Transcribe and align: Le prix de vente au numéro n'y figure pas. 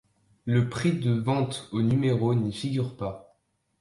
Le 0.45 0.67
prix 0.67 0.93
de 0.93 1.11
vente 1.11 1.69
au 1.71 1.83
numéro 1.83 2.33
n'y 2.33 2.51
figure 2.51 2.97
pas. 2.97 3.37